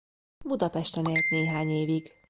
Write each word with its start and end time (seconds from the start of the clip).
Budapesten 0.45 1.05
élt 1.05 1.29
néhány 1.29 1.69
évig. 1.69 2.11